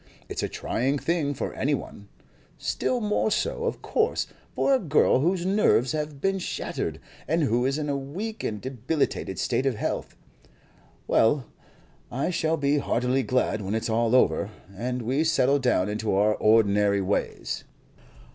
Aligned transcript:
It's 0.27 0.41
a 0.41 0.49
trying 0.49 0.97
thing 0.97 1.35
for 1.35 1.53
any 1.53 1.75
one; 1.75 2.07
still 2.57 3.01
more 3.01 3.29
so, 3.29 3.65
of 3.65 3.83
course, 3.83 4.25
for 4.55 4.73
a 4.73 4.79
girl 4.79 5.19
whose 5.19 5.45
nerves 5.45 5.91
have 5.91 6.19
been 6.19 6.39
shattered, 6.39 6.99
and 7.27 7.43
who 7.43 7.67
is 7.67 7.77
in 7.77 7.87
a 7.87 7.95
weak 7.95 8.43
and 8.43 8.59
debilitated 8.59 9.37
state 9.37 9.67
of 9.67 9.75
health. 9.75 10.15
Well, 11.05 11.45
I 12.11 12.31
shall 12.31 12.57
be 12.57 12.79
heartily 12.79 13.21
glad 13.21 13.61
when 13.61 13.75
it's 13.75 13.91
all 13.91 14.15
over, 14.15 14.49
and 14.75 15.03
we 15.03 15.23
settle 15.23 15.59
down 15.59 15.87
into 15.87 16.15
our 16.15 16.33
ordinary 16.33 17.01
ways." 17.03 17.63